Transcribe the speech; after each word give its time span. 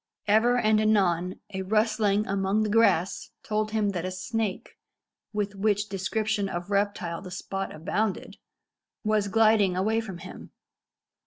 Ever 0.27 0.57
and 0.57 0.81
anon 0.81 1.41
a 1.53 1.61
rustling 1.61 2.25
among 2.25 2.63
the 2.63 2.71
grass 2.71 3.29
told 3.43 3.69
him 3.69 3.89
that 3.89 4.03
a 4.03 4.09
snake, 4.09 4.75
with 5.31 5.53
which 5.53 5.89
description 5.89 6.49
of 6.49 6.71
reptile 6.71 7.21
the 7.21 7.29
spot 7.29 7.71
abounded, 7.71 8.37
was 9.03 9.27
gliding 9.27 9.77
away 9.77 10.01
from 10.01 10.17
him. 10.17 10.49